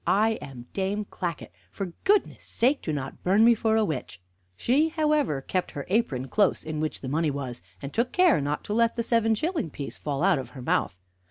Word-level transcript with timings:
I 0.07 0.39
am 0.41 0.65
Dame 0.73 1.05
Clackett! 1.05 1.51
For 1.69 1.93
goodness' 2.05 2.43
sake 2.45 2.81
do 2.81 2.91
not 2.91 3.21
burn 3.23 3.45
me 3.45 3.53
for 3.53 3.75
a 3.77 3.85
witch!" 3.85 4.19
She, 4.57 4.89
however, 4.89 5.41
kept 5.41 5.69
her 5.73 5.85
apron 5.89 6.27
close 6.27 6.63
in 6.63 6.79
which 6.79 7.01
the 7.01 7.07
money 7.07 7.29
was, 7.29 7.61
and 7.83 7.93
took 7.93 8.11
care 8.11 8.41
not 8.41 8.63
to 8.63 8.73
let 8.73 8.95
the 8.95 9.03
seven 9.03 9.35
shilling 9.35 9.69
piece 9.69 9.99
fall 9.99 10.23
out 10.23 10.39
of 10.39 10.49
her 10.57 10.61
mouth. 10.63 10.99